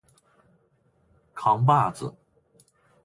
[1.35, 2.11] 扛把子